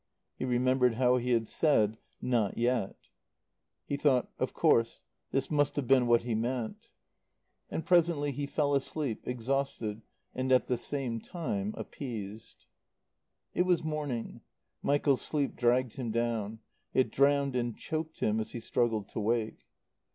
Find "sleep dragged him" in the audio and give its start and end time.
15.21-16.09